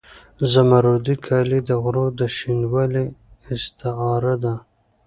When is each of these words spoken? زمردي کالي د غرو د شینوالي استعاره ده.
زمردي 0.53 1.15
کالي 1.25 1.59
د 1.69 1.71
غرو 1.83 2.05
د 2.19 2.21
شینوالي 2.37 3.05
استعاره 3.53 4.35
ده. 4.43 4.53